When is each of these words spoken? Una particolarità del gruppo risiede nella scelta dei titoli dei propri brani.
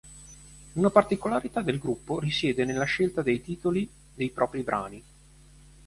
Una 0.73 0.89
particolarità 0.89 1.61
del 1.61 1.77
gruppo 1.77 2.19
risiede 2.19 2.65
nella 2.65 2.85
scelta 2.85 3.21
dei 3.21 3.39
titoli 3.39 3.87
dei 4.15 4.31
propri 4.31 4.63
brani. 4.63 5.03